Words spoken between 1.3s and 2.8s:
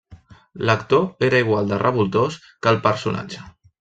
igual de revoltós que